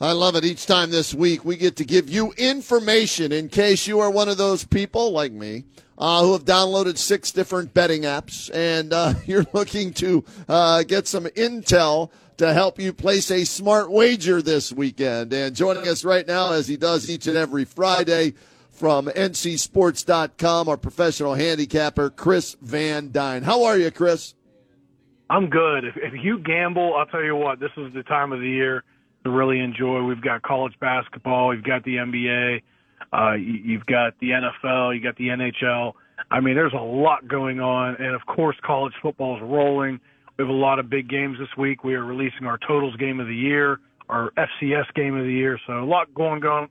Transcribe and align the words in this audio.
I 0.00 0.10
love 0.10 0.34
it. 0.34 0.44
Each 0.44 0.66
time 0.66 0.90
this 0.90 1.14
week, 1.14 1.44
we 1.44 1.56
get 1.56 1.76
to 1.76 1.84
give 1.84 2.10
you 2.10 2.32
information 2.32 3.30
in 3.30 3.48
case 3.48 3.86
you 3.86 4.00
are 4.00 4.10
one 4.10 4.28
of 4.28 4.36
those 4.36 4.64
people 4.64 5.12
like 5.12 5.30
me 5.30 5.64
uh, 5.96 6.20
who 6.20 6.32
have 6.32 6.44
downloaded 6.44 6.98
six 6.98 7.30
different 7.30 7.72
betting 7.72 8.02
apps 8.02 8.52
and 8.52 8.92
uh, 8.92 9.14
you're 9.26 9.46
looking 9.52 9.92
to 9.94 10.24
uh, 10.48 10.82
get 10.82 11.06
some 11.06 11.26
intel 11.26 12.10
to 12.38 12.52
help 12.52 12.80
you 12.80 12.92
place 12.92 13.30
a 13.30 13.44
smart 13.44 13.88
wager 13.88 14.42
this 14.42 14.72
weekend. 14.72 15.32
And 15.32 15.54
joining 15.54 15.86
us 15.86 16.04
right 16.04 16.26
now, 16.26 16.50
as 16.50 16.66
he 16.66 16.76
does 16.76 17.08
each 17.08 17.28
and 17.28 17.36
every 17.36 17.64
Friday 17.64 18.34
from 18.72 19.06
ncsports.com, 19.06 20.68
our 20.68 20.76
professional 20.76 21.34
handicapper, 21.34 22.10
Chris 22.10 22.56
Van 22.60 23.12
Dine. 23.12 23.44
How 23.44 23.62
are 23.62 23.78
you, 23.78 23.92
Chris? 23.92 24.34
I'm 25.30 25.48
good. 25.48 25.84
If, 25.84 25.96
if 25.96 26.14
you 26.20 26.40
gamble, 26.40 26.96
I'll 26.96 27.06
tell 27.06 27.22
you 27.22 27.36
what, 27.36 27.60
this 27.60 27.70
is 27.76 27.94
the 27.94 28.02
time 28.02 28.32
of 28.32 28.40
the 28.40 28.48
year 28.48 28.82
to 29.24 29.30
really 29.30 29.60
enjoy. 29.60 30.02
We've 30.02 30.20
got 30.20 30.42
college 30.42 30.74
basketball, 30.80 31.48
we've 31.48 31.64
got 31.64 31.84
the 31.84 31.96
NBA, 31.96 32.62
uh, 33.12 33.32
you've 33.34 33.86
got 33.86 34.14
the 34.20 34.30
NFL, 34.30 34.94
you 34.94 35.02
got 35.02 35.16
the 35.16 35.28
NHL. 35.28 35.94
I 36.30 36.40
mean, 36.40 36.54
there's 36.54 36.72
a 36.72 36.82
lot 36.82 37.26
going 37.26 37.60
on, 37.60 37.96
and 37.96 38.14
of 38.14 38.24
course, 38.26 38.56
college 38.64 38.92
football 39.02 39.36
is 39.36 39.42
rolling. 39.42 40.00
We 40.36 40.44
have 40.44 40.48
a 40.50 40.52
lot 40.52 40.78
of 40.78 40.90
big 40.90 41.08
games 41.08 41.38
this 41.38 41.48
week. 41.56 41.84
We 41.84 41.94
are 41.94 42.04
releasing 42.04 42.46
our 42.46 42.58
totals 42.66 42.96
game 42.96 43.20
of 43.20 43.26
the 43.26 43.34
year, 43.34 43.78
our 44.08 44.32
FCS 44.32 44.92
game 44.94 45.16
of 45.16 45.24
the 45.24 45.32
year. 45.32 45.58
So 45.66 45.74
a 45.74 45.84
lot 45.84 46.12
going 46.14 46.44
on, 46.44 46.68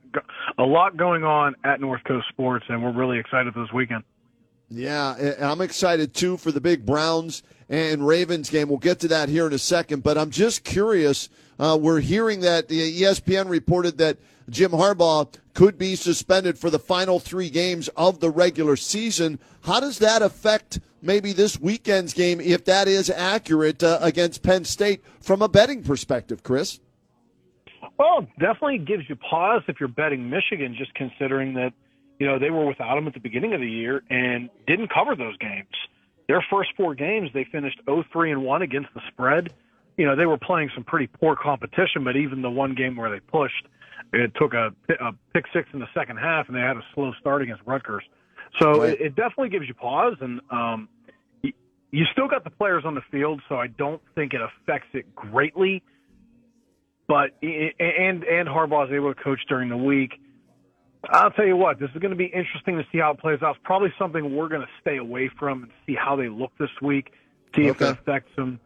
a 0.57 0.63
lot 0.63 0.97
going 0.97 1.23
on 1.23 1.55
at 1.63 1.79
Northcoast 1.79 2.27
Sports, 2.29 2.65
and 2.69 2.83
we're 2.83 2.93
really 2.93 3.19
excited 3.19 3.53
for 3.53 3.61
this 3.61 3.71
weekend. 3.73 4.03
Yeah, 4.69 5.35
I'm 5.39 5.61
excited 5.61 6.13
too 6.13 6.37
for 6.37 6.51
the 6.51 6.61
big 6.61 6.85
Browns 6.85 7.43
and 7.69 8.05
Ravens 8.05 8.49
game. 8.49 8.69
We'll 8.69 8.77
get 8.77 8.99
to 9.01 9.07
that 9.09 9.29
here 9.29 9.45
in 9.45 9.53
a 9.53 9.59
second, 9.59 10.03
but 10.03 10.17
I'm 10.17 10.31
just 10.31 10.63
curious. 10.63 11.29
Uh, 11.59 11.77
we're 11.79 11.99
hearing 11.99 12.41
that 12.41 12.67
the 12.67 13.01
ESPN 13.01 13.49
reported 13.49 13.97
that 13.99 14.17
Jim 14.49 14.71
Harbaugh 14.71 15.33
could 15.53 15.77
be 15.77 15.95
suspended 15.95 16.57
for 16.57 16.69
the 16.69 16.79
final 16.79 17.19
three 17.19 17.49
games 17.49 17.87
of 17.89 18.19
the 18.19 18.29
regular 18.29 18.75
season. 18.75 19.39
How 19.63 19.79
does 19.79 19.99
that 19.99 20.21
affect 20.21 20.79
maybe 21.01 21.33
this 21.33 21.59
weekend's 21.59 22.13
game, 22.13 22.41
if 22.41 22.65
that 22.65 22.87
is 22.87 23.09
accurate, 23.09 23.83
uh, 23.83 23.99
against 24.01 24.43
Penn 24.43 24.65
State 24.65 25.03
from 25.21 25.41
a 25.41 25.47
betting 25.47 25.83
perspective, 25.83 26.43
Chris? 26.43 26.79
Well, 27.97 28.27
definitely 28.39 28.79
gives 28.79 29.07
you 29.07 29.15
pause 29.15 29.61
if 29.67 29.79
you're 29.79 29.89
betting 29.89 30.29
Michigan, 30.29 30.75
just 30.77 30.93
considering 30.95 31.53
that, 31.53 31.73
you 32.23 32.29
know, 32.29 32.39
they 32.39 32.49
were 32.49 32.65
without 32.65 32.97
him 32.97 33.05
at 33.05 33.13
the 33.13 33.19
beginning 33.19 33.53
of 33.53 33.59
the 33.59 33.69
year 33.69 34.01
and 34.09 34.49
didn't 34.65 34.89
cover 34.89 35.13
those 35.13 35.35
games. 35.39 35.67
Their 36.29 36.41
first 36.49 36.69
four 36.77 36.95
games, 36.95 37.29
they 37.33 37.43
finished 37.43 37.81
0-3 37.85 38.31
and 38.31 38.43
1 38.43 38.61
against 38.61 38.93
the 38.93 39.01
spread. 39.11 39.51
You 39.97 40.05
know, 40.05 40.15
they 40.15 40.25
were 40.25 40.37
playing 40.37 40.71
some 40.73 40.85
pretty 40.85 41.07
poor 41.07 41.35
competition, 41.35 42.05
but 42.05 42.15
even 42.15 42.41
the 42.41 42.49
one 42.49 42.75
game 42.75 42.95
where 42.95 43.11
they 43.11 43.19
pushed, 43.19 43.67
it 44.13 44.31
took 44.39 44.53
a, 44.53 44.73
a 45.01 45.11
pick 45.33 45.43
six 45.51 45.67
in 45.73 45.79
the 45.79 45.87
second 45.93 46.15
half, 46.15 46.47
and 46.47 46.55
they 46.55 46.61
had 46.61 46.77
a 46.77 46.85
slow 46.95 47.11
start 47.19 47.41
against 47.41 47.61
Rutgers. 47.65 48.05
So 48.61 48.83
right. 48.83 48.93
it, 48.93 49.01
it 49.01 49.15
definitely 49.17 49.49
gives 49.49 49.67
you 49.67 49.73
pause, 49.73 50.15
and 50.21 50.39
um, 50.49 50.87
you, 51.41 51.51
you 51.91 52.05
still 52.13 52.29
got 52.29 52.45
the 52.45 52.51
players 52.51 52.85
on 52.85 52.95
the 52.95 53.03
field, 53.11 53.41
so 53.49 53.55
I 53.55 53.67
don't 53.67 54.01
think 54.15 54.33
it 54.33 54.39
affects 54.39 54.87
it 54.93 55.13
greatly. 55.13 55.83
But 57.05 57.31
and 57.41 58.23
and 58.23 58.47
Harbaugh 58.47 58.87
is 58.87 58.93
able 58.93 59.13
to 59.13 59.21
coach 59.21 59.41
during 59.49 59.67
the 59.67 59.75
week. 59.75 60.13
I'll 61.09 61.31
tell 61.31 61.45
you 61.45 61.57
what, 61.57 61.79
this 61.79 61.89
is 61.93 61.97
going 61.97 62.11
to 62.11 62.17
be 62.17 62.25
interesting 62.25 62.77
to 62.77 62.85
see 62.91 62.99
how 62.99 63.11
it 63.11 63.19
plays 63.19 63.41
out. 63.41 63.55
It's 63.55 63.65
probably 63.65 63.93
something 63.99 64.35
we're 64.35 64.47
going 64.47 64.61
to 64.61 64.69
stay 64.81 64.97
away 64.97 65.29
from 65.37 65.63
and 65.63 65.71
see 65.85 65.95
how 65.95 66.15
they 66.15 66.29
look 66.29 66.51
this 66.57 66.69
week, 66.81 67.11
see 67.55 67.69
okay. 67.69 67.69
if 67.69 67.81
it 67.81 67.99
affects 67.99 68.35
them. 68.35 68.59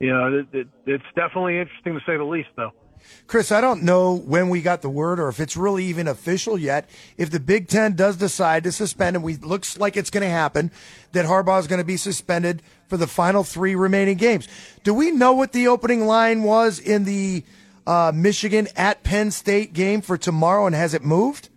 You 0.00 0.12
know, 0.12 0.38
it, 0.38 0.46
it, 0.52 0.68
it's 0.84 1.04
definitely 1.14 1.58
interesting 1.58 1.94
to 1.94 2.00
say 2.04 2.16
the 2.16 2.24
least, 2.24 2.48
though. 2.56 2.72
Chris, 3.26 3.52
I 3.52 3.60
don't 3.60 3.82
know 3.82 4.16
when 4.16 4.48
we 4.48 4.62
got 4.62 4.82
the 4.82 4.90
word 4.90 5.20
or 5.20 5.28
if 5.28 5.38
it's 5.38 5.56
really 5.56 5.84
even 5.84 6.08
official 6.08 6.58
yet. 6.58 6.88
If 7.16 7.30
the 7.30 7.38
Big 7.38 7.68
Ten 7.68 7.94
does 7.94 8.16
decide 8.16 8.64
to 8.64 8.72
suspend, 8.72 9.16
and 9.16 9.24
we 9.24 9.36
looks 9.36 9.78
like 9.78 9.96
it's 9.96 10.10
going 10.10 10.22
to 10.22 10.28
happen, 10.28 10.70
that 11.12 11.26
Harbaugh 11.26 11.60
is 11.60 11.66
going 11.66 11.78
to 11.78 11.84
be 11.84 11.96
suspended 11.96 12.62
for 12.88 12.96
the 12.96 13.06
final 13.06 13.44
three 13.44 13.74
remaining 13.74 14.16
games. 14.16 14.48
Do 14.82 14.92
we 14.92 15.10
know 15.10 15.34
what 15.34 15.52
the 15.52 15.68
opening 15.68 16.06
line 16.06 16.42
was 16.42 16.78
in 16.78 17.04
the 17.04 17.44
uh, 17.86 18.12
Michigan 18.14 18.68
at 18.76 19.02
Penn 19.02 19.30
State 19.30 19.72
game 19.72 20.00
for 20.00 20.18
tomorrow, 20.18 20.66
and 20.66 20.74
has 20.74 20.94
it 20.94 21.04
moved? 21.04 21.48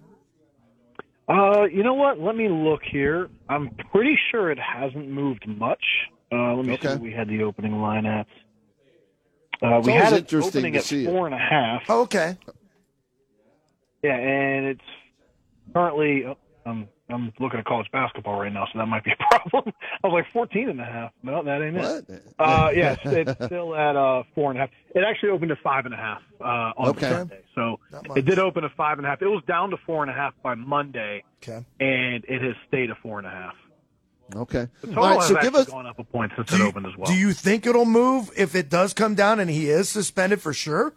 Uh, 1.30 1.66
you 1.66 1.84
know 1.84 1.94
what? 1.94 2.20
Let 2.20 2.36
me 2.36 2.50
look 2.50 2.82
here. 2.84 3.30
I'm 3.48 3.70
pretty 3.92 4.18
sure 4.32 4.52
it 4.52 4.58
hasn't 4.60 5.08
moved 5.08 5.48
much. 5.48 5.84
Uh, 6.32 6.56
let 6.56 6.66
me 6.66 6.74
okay. 6.74 6.88
see 6.88 6.94
what 6.94 7.02
we 7.02 7.12
had 7.12 7.28
the 7.28 7.44
opening 7.44 7.80
line 7.80 8.06
at. 8.06 8.26
Uh, 9.62 9.82
we 9.84 9.92
had 9.92 10.14
it 10.14 10.34
opening 10.34 10.76
at 10.76 10.84
four 10.86 11.28
and 11.28 11.36
a 11.36 11.38
half. 11.38 11.84
Oh, 11.90 12.02
okay. 12.04 12.38
Yeah, 14.02 14.16
and 14.16 14.66
it's 14.68 14.82
currently. 15.74 16.26
Oh, 16.26 16.38
I'm 16.66 16.88
I'm 17.10 17.34
looking 17.40 17.60
at 17.60 17.66
college 17.66 17.88
basketball 17.92 18.40
right 18.40 18.54
now, 18.54 18.66
so 18.72 18.80
that 18.80 18.86
might 18.86 19.04
be 19.04 19.12
a 19.12 19.16
problem. 19.40 19.74
I 20.04 20.08
was 20.08 20.14
like 20.14 20.32
14 20.32 20.70
and 20.70 20.80
a 20.80 20.86
half. 20.86 21.12
No, 21.24 21.44
that 21.44 21.62
ain't 21.62 21.76
what? 21.76 22.06
it. 22.08 22.24
Uh, 22.38 22.72
yes, 22.74 23.00
it's 23.06 23.46
still 23.46 23.76
at 23.76 23.96
uh, 23.96 24.24
four 24.36 24.52
and 24.52 24.60
a 24.60 24.62
half. 24.62 24.70
It 24.94 25.04
actually 25.04 25.30
opened 25.30 25.52
at 25.52 25.58
five 25.64 25.86
and 25.86 25.94
a 25.94 25.98
half 25.98 26.22
uh, 26.40 26.72
on 26.78 26.90
okay. 26.90 27.10
Sunday, 27.10 27.42
so 27.56 27.80
it 28.16 28.26
did 28.26 28.40
open 28.40 28.64
at 28.64 28.72
five 28.76 29.00
and 29.00 29.08
a 29.08 29.10
half. 29.10 29.22
It 29.22 29.28
was 29.28 29.44
down 29.48 29.72
to 29.72 29.78
four 29.86 30.04
and 30.04 30.12
a 30.12 30.14
half 30.14 30.34
by 30.44 30.56
Monday, 30.56 31.24
okay. 31.44 31.66
and 31.80 32.24
it 32.28 32.42
has 32.42 32.56
stayed 32.68 32.92
at 32.92 32.98
four 32.98 33.18
and 33.18 33.28
a 33.28 33.32
half. 33.32 33.56
Okay. 34.36 34.68
The 34.82 34.88
total 34.88 35.04
All 35.04 35.18
right, 35.18 35.28
so 35.28 35.36
give 35.42 35.56
us, 35.56 35.68
gone 35.68 35.88
up 35.88 35.98
a 35.98 36.04
point 36.04 36.32
since 36.36 36.54
it 36.54 36.62
opened 36.62 36.86
as 36.86 36.96
well. 36.96 37.12
Do 37.12 37.18
you 37.18 37.34
think 37.34 37.66
it'll 37.66 37.86
move 37.86 38.30
if 38.38 38.54
it 38.54 38.70
does 38.70 38.94
come 38.94 39.16
down 39.16 39.40
and 39.40 39.50
he 39.50 39.70
is 39.70 39.90
suspended 39.90 40.42
for 40.42 40.54
sure? 40.54 40.94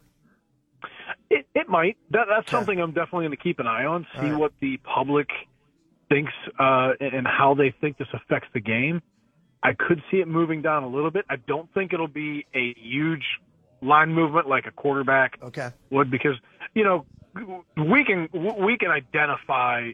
It, 1.30 1.46
it 1.54 1.68
might. 1.68 1.96
That, 2.10 2.26
that's 2.28 2.46
okay. 2.48 2.50
something 2.50 2.78
I'm 2.78 2.92
definitely 2.92 3.24
going 3.24 3.36
to 3.38 3.42
keep 3.42 3.58
an 3.58 3.66
eye 3.66 3.86
on. 3.86 4.06
See 4.16 4.28
right. 4.28 4.38
what 4.38 4.52
the 4.60 4.76
public 4.78 5.28
thinks 6.12 6.32
uh, 6.58 6.92
and 7.00 7.26
how 7.26 7.54
they 7.54 7.74
think 7.80 7.98
this 7.98 8.08
affects 8.12 8.48
the 8.52 8.60
game. 8.60 9.00
I 9.62 9.72
could 9.74 10.02
see 10.10 10.18
it 10.18 10.28
moving 10.28 10.60
down 10.60 10.82
a 10.82 10.88
little 10.88 11.10
bit. 11.10 11.24
I 11.30 11.36
don't 11.36 11.72
think 11.72 11.92
it'll 11.92 12.08
be 12.08 12.46
a 12.54 12.74
huge 12.76 13.24
line 13.80 14.12
movement 14.12 14.48
like 14.48 14.66
a 14.66 14.70
quarterback 14.70 15.38
okay. 15.42 15.70
would 15.90 16.10
because 16.10 16.36
you 16.74 16.84
know 16.84 17.04
we 17.76 18.04
can 18.04 18.28
we 18.32 18.76
can 18.78 18.90
identify 18.90 19.90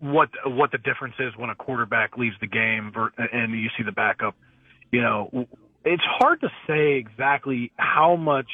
what 0.00 0.28
what 0.44 0.72
the 0.72 0.78
difference 0.78 1.14
is 1.18 1.32
when 1.36 1.50
a 1.50 1.54
quarterback 1.54 2.16
leaves 2.16 2.36
the 2.40 2.46
game 2.46 2.92
and 3.32 3.52
you 3.52 3.68
see 3.76 3.82
the 3.82 3.92
backup. 3.92 4.34
You 4.90 5.00
know, 5.00 5.46
it's 5.84 6.02
hard 6.04 6.40
to 6.42 6.48
say 6.66 6.94
exactly 6.94 7.72
how 7.76 8.16
much 8.16 8.50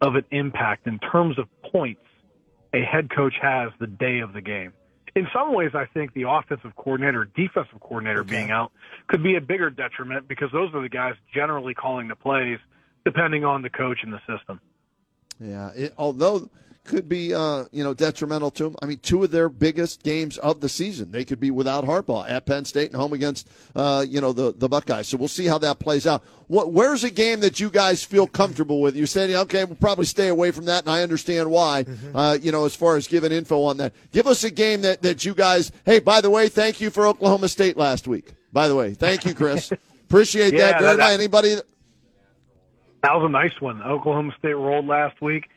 of 0.00 0.14
an 0.14 0.24
impact 0.30 0.86
in 0.86 0.98
terms 0.98 1.38
of 1.38 1.46
points 1.70 2.00
a 2.72 2.82
head 2.82 3.10
coach 3.14 3.34
has 3.40 3.70
the 3.78 3.86
day 3.86 4.20
of 4.20 4.32
the 4.32 4.40
game. 4.40 4.72
In 5.14 5.26
some 5.32 5.54
ways, 5.54 5.72
I 5.74 5.86
think 5.86 6.12
the 6.14 6.28
offensive 6.28 6.74
coordinator, 6.76 7.24
defensive 7.24 7.80
coordinator 7.80 8.20
okay. 8.20 8.30
being 8.30 8.50
out 8.50 8.72
could 9.06 9.22
be 9.22 9.36
a 9.36 9.40
bigger 9.40 9.70
detriment 9.70 10.28
because 10.28 10.50
those 10.52 10.72
are 10.74 10.82
the 10.82 10.88
guys 10.88 11.14
generally 11.34 11.74
calling 11.74 12.08
the 12.08 12.16
plays, 12.16 12.58
depending 13.04 13.44
on 13.44 13.62
the 13.62 13.70
coach 13.70 13.98
and 14.02 14.12
the 14.12 14.20
system. 14.26 14.60
Yeah, 15.40 15.70
it, 15.74 15.94
although 15.96 16.48
could 16.90 17.08
be, 17.08 17.32
uh, 17.32 17.64
you 17.70 17.84
know, 17.84 17.94
detrimental 17.94 18.50
to 18.50 18.64
them. 18.64 18.76
I 18.82 18.86
mean, 18.86 18.98
two 18.98 19.22
of 19.22 19.30
their 19.30 19.48
biggest 19.48 20.02
games 20.02 20.38
of 20.38 20.60
the 20.60 20.68
season, 20.68 21.12
they 21.12 21.24
could 21.24 21.38
be 21.38 21.52
without 21.52 21.84
Harbaugh 21.84 22.28
at 22.28 22.46
Penn 22.46 22.64
State 22.64 22.90
and 22.90 23.00
home 23.00 23.12
against, 23.12 23.48
uh, 23.76 24.04
you 24.06 24.20
know, 24.20 24.32
the 24.32 24.52
the 24.52 24.68
Buckeyes. 24.68 25.06
So 25.06 25.16
we'll 25.16 25.28
see 25.28 25.46
how 25.46 25.58
that 25.58 25.78
plays 25.78 26.06
out. 26.06 26.24
What, 26.48 26.72
where's 26.72 27.04
a 27.04 27.10
game 27.10 27.40
that 27.40 27.60
you 27.60 27.70
guys 27.70 28.02
feel 28.02 28.26
comfortable 28.26 28.80
with? 28.80 28.96
You're 28.96 29.06
saying, 29.06 29.32
okay, 29.34 29.64
we'll 29.64 29.76
probably 29.76 30.04
stay 30.04 30.28
away 30.28 30.50
from 30.50 30.64
that, 30.64 30.82
and 30.82 30.92
I 30.92 31.04
understand 31.04 31.48
why. 31.48 31.84
Mm-hmm. 31.84 32.16
Uh, 32.16 32.34
you 32.34 32.50
know, 32.50 32.64
as 32.64 32.74
far 32.74 32.96
as 32.96 33.06
giving 33.06 33.30
info 33.30 33.62
on 33.62 33.76
that, 33.76 33.92
give 34.10 34.26
us 34.26 34.42
a 34.42 34.50
game 34.50 34.82
that 34.82 35.00
that 35.02 35.24
you 35.24 35.32
guys. 35.32 35.70
Hey, 35.86 36.00
by 36.00 36.20
the 36.20 36.30
way, 36.30 36.48
thank 36.48 36.80
you 36.80 36.90
for 36.90 37.06
Oklahoma 37.06 37.48
State 37.48 37.76
last 37.76 38.08
week. 38.08 38.32
By 38.52 38.66
the 38.66 38.74
way, 38.74 38.94
thank 38.94 39.24
you, 39.24 39.32
Chris. 39.32 39.72
Appreciate 40.08 40.52
yeah, 40.54 40.72
that 40.72 40.80
very 40.80 40.96
much. 40.96 41.12
Anybody? 41.12 41.54
That 43.02 43.14
was 43.14 43.24
a 43.24 43.28
nice 43.28 43.58
one. 43.60 43.80
Oklahoma 43.80 44.34
State 44.38 44.54
rolled 44.54 44.88
last 44.88 45.22
week. 45.22 45.48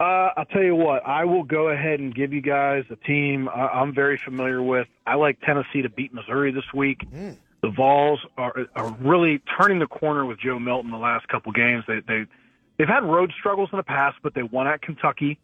Uh, 0.00 0.30
I'll 0.34 0.46
tell 0.46 0.62
you 0.62 0.74
what. 0.74 1.06
I 1.06 1.26
will 1.26 1.42
go 1.42 1.68
ahead 1.68 2.00
and 2.00 2.14
give 2.14 2.32
you 2.32 2.40
guys 2.40 2.84
a 2.90 2.96
team 2.96 3.50
I'm 3.50 3.94
very 3.94 4.16
familiar 4.16 4.62
with. 4.62 4.88
I 5.06 5.16
like 5.16 5.38
Tennessee 5.42 5.82
to 5.82 5.90
beat 5.90 6.14
Missouri 6.14 6.52
this 6.52 6.64
week. 6.74 7.02
Mm. 7.14 7.36
The 7.62 7.68
Vols 7.68 8.20
are, 8.38 8.54
are 8.74 8.96
really 9.02 9.42
turning 9.58 9.78
the 9.78 9.86
corner 9.86 10.24
with 10.24 10.40
Joe 10.40 10.58
Milton 10.58 10.90
the 10.90 10.96
last 10.96 11.28
couple 11.28 11.52
games. 11.52 11.84
They 11.86 12.00
they 12.08 12.24
they've 12.78 12.88
had 12.88 13.04
road 13.04 13.30
struggles 13.38 13.68
in 13.72 13.76
the 13.76 13.82
past, 13.82 14.16
but 14.22 14.32
they 14.32 14.42
won 14.42 14.66
at 14.66 14.80
Kentucky. 14.80 15.38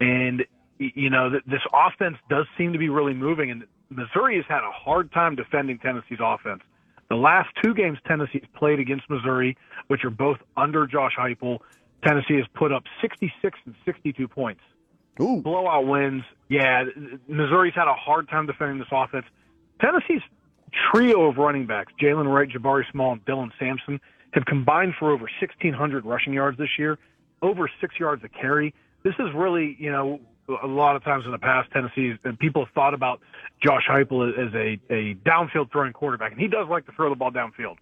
And 0.00 0.44
you 0.78 1.08
know, 1.08 1.30
this 1.30 1.62
offense 1.72 2.16
does 2.28 2.46
seem 2.58 2.72
to 2.72 2.80
be 2.80 2.88
really 2.88 3.14
moving, 3.14 3.52
and 3.52 3.64
Missouri 3.88 4.34
has 4.34 4.44
had 4.48 4.64
a 4.64 4.72
hard 4.72 5.12
time 5.12 5.36
defending 5.36 5.78
Tennessee's 5.78 6.18
offense. 6.20 6.62
The 7.08 7.14
last 7.14 7.50
two 7.62 7.72
games 7.72 7.98
Tennessee's 8.08 8.42
played 8.56 8.80
against 8.80 9.08
Missouri, 9.08 9.56
which 9.86 10.04
are 10.04 10.10
both 10.10 10.38
under 10.56 10.88
Josh 10.88 11.12
Heupel, 11.16 11.58
Tennessee 12.04 12.36
has 12.36 12.46
put 12.54 12.72
up 12.72 12.84
66 13.00 13.58
and 13.64 13.74
62 13.84 14.28
points. 14.28 14.60
Ooh. 15.20 15.40
Blowout 15.42 15.86
wins. 15.86 16.24
Yeah, 16.48 16.84
Missouri's 17.28 17.74
had 17.74 17.88
a 17.88 17.94
hard 17.94 18.28
time 18.28 18.46
defending 18.46 18.78
this 18.78 18.88
offense. 18.90 19.26
Tennessee's 19.80 20.22
trio 20.92 21.28
of 21.28 21.36
running 21.36 21.66
backs, 21.66 21.92
Jaylen 22.00 22.32
Wright, 22.32 22.48
Jabari 22.48 22.90
Small, 22.90 23.12
and 23.12 23.24
Dylan 23.24 23.50
Sampson, 23.58 24.00
have 24.32 24.44
combined 24.46 24.94
for 24.98 25.10
over 25.10 25.28
1,600 25.40 26.04
rushing 26.04 26.32
yards 26.32 26.58
this 26.58 26.78
year, 26.78 26.98
over 27.42 27.70
six 27.80 27.98
yards 27.98 28.22
a 28.24 28.28
carry. 28.28 28.74
This 29.02 29.14
is 29.18 29.28
really, 29.34 29.76
you 29.78 29.90
know, 29.90 30.20
a 30.62 30.66
lot 30.66 30.96
of 30.96 31.04
times 31.04 31.24
in 31.24 31.32
the 31.32 31.38
past, 31.38 31.70
Tennessee 31.72 32.14
and 32.24 32.38
people 32.38 32.64
have 32.64 32.74
thought 32.74 32.94
about 32.94 33.20
Josh 33.62 33.84
Heupel 33.88 34.30
as 34.30 34.52
a, 34.54 34.78
a 34.92 35.14
downfield 35.14 35.70
throwing 35.70 35.92
quarterback, 35.92 36.32
and 36.32 36.40
he 36.40 36.48
does 36.48 36.68
like 36.68 36.86
to 36.86 36.92
throw 36.92 37.10
the 37.10 37.16
ball 37.16 37.30
downfield. 37.30 37.76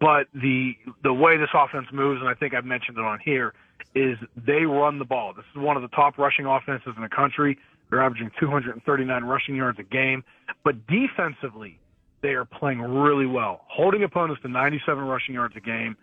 But 0.00 0.26
the 0.34 0.76
the 1.02 1.12
way 1.12 1.36
this 1.36 1.50
offense 1.54 1.86
moves, 1.92 2.20
and 2.20 2.28
I 2.28 2.34
think 2.34 2.54
I've 2.54 2.64
mentioned 2.64 2.98
it 2.98 3.04
on 3.04 3.18
here, 3.24 3.54
is 3.94 4.18
they 4.36 4.64
run 4.64 4.98
the 4.98 5.04
ball. 5.04 5.32
This 5.32 5.44
is 5.54 5.60
one 5.60 5.76
of 5.76 5.82
the 5.82 5.88
top 5.88 6.18
rushing 6.18 6.46
offenses 6.46 6.94
in 6.96 7.02
the 7.02 7.08
country. 7.08 7.58
They're 7.90 8.02
averaging 8.02 8.30
239 8.40 9.24
rushing 9.24 9.56
yards 9.56 9.78
a 9.78 9.82
game, 9.82 10.24
but 10.64 10.86
defensively, 10.86 11.78
they 12.22 12.30
are 12.30 12.44
playing 12.44 12.80
really 12.80 13.26
well, 13.26 13.60
holding 13.68 14.02
opponents 14.02 14.42
to 14.42 14.48
97 14.48 15.04
rushing 15.04 15.34
yards 15.34 15.54
a 15.56 15.60
game. 15.60 15.96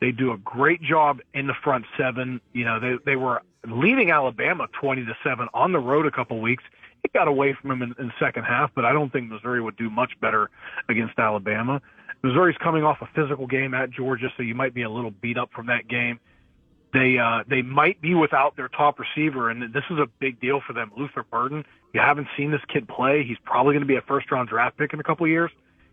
They 0.00 0.10
do 0.10 0.32
a 0.32 0.38
great 0.38 0.80
job 0.80 1.20
in 1.34 1.46
the 1.46 1.54
front 1.62 1.84
seven. 1.98 2.40
You 2.52 2.64
know, 2.64 2.80
they 2.80 2.94
they 3.04 3.16
were 3.16 3.42
leading 3.66 4.10
Alabama 4.10 4.68
20 4.80 5.04
to 5.04 5.16
7 5.22 5.48
on 5.54 5.72
the 5.72 5.78
road 5.78 6.06
a 6.06 6.10
couple 6.10 6.40
weeks. 6.40 6.64
It 7.02 7.12
got 7.12 7.28
away 7.28 7.54
from 7.60 7.70
them 7.70 7.82
in, 7.82 7.94
in 7.98 8.06
the 8.08 8.12
second 8.18 8.44
half, 8.44 8.70
but 8.74 8.84
I 8.84 8.92
don't 8.92 9.12
think 9.12 9.30
Missouri 9.30 9.60
would 9.60 9.76
do 9.76 9.90
much 9.90 10.12
better 10.20 10.50
against 10.88 11.18
Alabama. 11.18 11.82
Missouri's 12.24 12.56
coming 12.56 12.84
off 12.84 13.02
a 13.02 13.08
physical 13.14 13.46
game 13.46 13.74
at 13.74 13.90
Georgia, 13.90 14.32
so 14.34 14.42
you 14.42 14.54
might 14.54 14.72
be 14.72 14.80
a 14.80 14.88
little 14.88 15.10
beat 15.10 15.36
up 15.36 15.50
from 15.52 15.66
that 15.66 15.86
game. 15.86 16.18
They 16.94 17.18
uh, 17.18 17.44
they 17.46 17.60
might 17.60 18.00
be 18.00 18.14
without 18.14 18.56
their 18.56 18.68
top 18.68 18.98
receiver, 18.98 19.50
and 19.50 19.74
this 19.74 19.84
is 19.90 19.98
a 19.98 20.06
big 20.20 20.40
deal 20.40 20.62
for 20.66 20.72
them. 20.72 20.90
Luther 20.96 21.22
Burden, 21.22 21.66
you 21.92 22.00
haven't 22.00 22.28
seen 22.34 22.50
this 22.50 22.62
kid 22.72 22.88
play. 22.88 23.24
He's 23.24 23.36
probably 23.44 23.74
going 23.74 23.82
to 23.82 23.86
be 23.86 23.96
a 23.96 24.00
first 24.00 24.30
round 24.30 24.48
draft 24.48 24.78
pick 24.78 24.94
in 24.94 25.00
a 25.00 25.02
couple 25.02 25.26
of 25.26 25.30
years. 25.30 25.50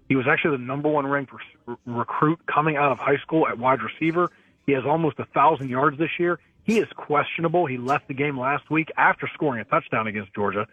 He 0.07 0.15
was 0.15 0.25
actually 0.25 0.55
the 0.55 0.63
number 0.63 0.87
one 0.87 1.05
ranked 1.05 1.33
re- 1.67 1.75
recruit 1.85 2.39
coming 2.45 2.77
out 2.77 2.93
of 2.93 2.99
high 2.99 3.17
school 3.17 3.45
at 3.45 3.59
wide 3.59 3.81
receiver. 3.81 4.29
He 4.65 4.71
has 4.71 4.85
almost 4.85 5.19
a 5.19 5.25
thousand 5.25 5.69
yards 5.69 5.97
this 5.97 6.11
year. 6.17 6.39
He 6.63 6.79
is 6.79 6.87
questionable. 6.95 7.65
He 7.65 7.77
left 7.77 8.07
the 8.07 8.13
game 8.13 8.39
last 8.39 8.69
week 8.69 8.89
after 8.95 9.29
scoring 9.33 9.59
a 9.59 9.65
touchdown 9.65 10.07
against 10.07 10.33
Georgia. 10.33 10.65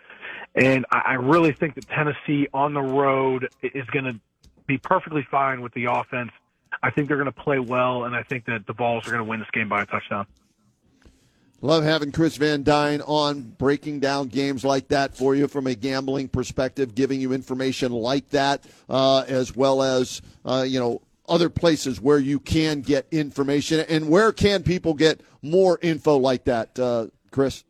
And 0.54 0.86
I, 0.92 0.98
I 0.98 1.12
really 1.14 1.50
think 1.50 1.74
that 1.74 1.88
Tennessee 1.88 2.46
on 2.54 2.74
the 2.74 2.82
road 2.82 3.48
is 3.60 3.86
going 3.86 4.04
to 4.04 4.20
be 4.68 4.78
perfectly 4.78 5.26
fine 5.28 5.60
with 5.60 5.74
the 5.74 5.86
offense. 5.86 6.30
I 6.82 6.90
think 6.90 7.08
they're 7.08 7.16
going 7.16 7.26
to 7.26 7.32
play 7.32 7.58
well, 7.58 8.04
and 8.04 8.14
I 8.14 8.22
think 8.22 8.44
that 8.44 8.66
the 8.66 8.72
Vols 8.72 9.08
are 9.08 9.10
going 9.10 9.24
to 9.24 9.28
win 9.28 9.40
this 9.40 9.50
game 9.52 9.68
by 9.68 9.82
a 9.82 9.86
touchdown. 9.86 10.26
Love 11.60 11.82
having 11.82 12.12
Chris 12.12 12.36
Van 12.36 12.62
Dine 12.62 13.00
on, 13.00 13.42
breaking 13.42 13.98
down 13.98 14.28
games 14.28 14.64
like 14.64 14.88
that 14.88 15.16
for 15.16 15.34
you 15.34 15.48
from 15.48 15.66
a 15.66 15.74
gambling 15.74 16.28
perspective, 16.28 16.94
giving 16.94 17.20
you 17.20 17.32
information 17.32 17.90
like 17.90 18.28
that, 18.28 18.64
uh, 18.88 19.24
as 19.26 19.56
well 19.56 19.82
as 19.82 20.22
uh, 20.44 20.64
you 20.64 20.78
know 20.78 21.02
other 21.28 21.48
places 21.48 22.00
where 22.00 22.18
you 22.18 22.38
can 22.38 22.80
get 22.80 23.06
information. 23.10 23.80
And 23.88 24.08
where 24.08 24.30
can 24.30 24.62
people 24.62 24.94
get 24.94 25.20
more 25.42 25.80
info 25.82 26.16
like 26.16 26.44
that, 26.44 26.78
uh, 26.78 27.08
Chris? 27.32 27.64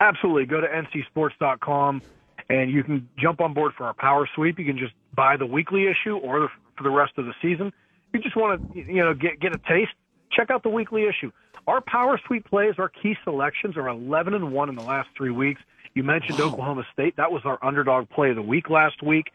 Absolutely. 0.00 0.44
Go 0.44 0.60
to 0.60 0.66
ncsports.com 0.66 2.02
and 2.48 2.70
you 2.70 2.84
can 2.84 3.08
jump 3.18 3.40
on 3.40 3.54
board 3.54 3.72
for 3.76 3.84
our 3.84 3.94
power 3.94 4.28
sweep. 4.34 4.58
You 4.58 4.66
can 4.66 4.78
just 4.78 4.92
buy 5.14 5.36
the 5.36 5.46
weekly 5.46 5.86
issue 5.86 6.16
or 6.16 6.50
for 6.76 6.82
the 6.82 6.90
rest 6.90 7.12
of 7.18 7.26
the 7.26 7.34
season. 7.40 7.68
If 7.68 8.14
You 8.14 8.20
just 8.20 8.36
want 8.36 8.74
to, 8.74 8.78
you 8.78 9.02
know, 9.02 9.14
get 9.14 9.40
get 9.40 9.54
a 9.54 9.58
taste. 9.58 9.92
Check 10.32 10.50
out 10.50 10.62
the 10.62 10.68
weekly 10.68 11.04
issue. 11.04 11.30
Our 11.66 11.80
power 11.80 12.20
sweep 12.26 12.48
plays, 12.48 12.74
our 12.78 12.88
key 12.88 13.16
selections 13.24 13.76
are 13.76 13.88
11 13.88 14.34
and 14.34 14.52
one 14.52 14.68
in 14.68 14.74
the 14.74 14.82
last 14.82 15.08
three 15.16 15.30
weeks. 15.30 15.60
You 15.94 16.02
mentioned 16.02 16.38
wow. 16.38 16.46
Oklahoma 16.46 16.84
State. 16.92 17.16
That 17.16 17.30
was 17.30 17.42
our 17.44 17.58
underdog 17.62 18.10
play 18.10 18.30
of 18.30 18.36
the 18.36 18.42
week 18.42 18.68
last 18.68 19.02
week. 19.02 19.26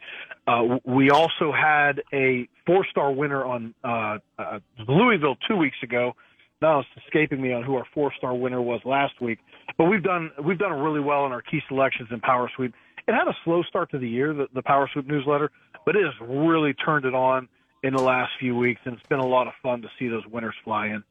Uh, 0.46 0.78
we 0.84 1.10
also 1.10 1.52
had 1.52 2.02
a 2.14 2.48
four-star 2.66 3.14
winner 3.14 3.46
on 3.46 3.74
uh, 3.84 4.18
uh, 4.38 4.60
Louisville 4.88 5.38
two 5.48 5.56
weeks 5.56 5.78
ago. 5.82 6.14
Now 6.62 6.80
it's 6.80 6.90
escaping 7.06 7.42
me 7.42 7.54
on 7.54 7.64
who 7.64 7.76
our 7.76 7.86
four-star 7.94 8.36
winner 8.36 8.62
was 8.62 8.82
last 8.84 9.22
week. 9.22 9.40
But 9.78 9.86
we've 9.86 10.04
done 10.04 10.32
we've 10.44 10.58
done 10.58 10.74
really 10.74 11.00
well 11.00 11.26
in 11.26 11.32
our 11.32 11.42
key 11.42 11.62
selections 11.70 12.10
in 12.12 12.20
Power 12.20 12.52
Sweep. 12.56 12.74
It 13.10 13.16
had 13.16 13.28
a 13.28 13.36
slow 13.44 13.64
start 13.64 13.92
to 13.92 13.98
the 13.98 14.08
year, 14.08 14.34
the, 14.34 14.48
the 14.54 14.62
Power 14.62 14.90
Sweep 14.94 15.08
newsletter, 15.08 15.52
but 15.86 15.96
it 15.96 16.06
has 16.06 16.14
really 16.22 16.74
turned 16.74 17.06
it 17.06 17.16
on 17.16 17.50
in 17.84 17.94
the 17.94 18.02
last 18.02 18.32
few 18.40 18.56
weeks, 18.56 18.80
and 18.86 18.96
it's 18.96 19.08
been 19.08 19.20
a 19.20 19.26
lot 19.26 19.48
of 19.48 19.54
fun 19.64 19.82
to 19.82 19.88
see 19.98 20.08
those 20.08 20.26
winners 20.28 20.56
fly 20.64 20.88
in 20.88 21.04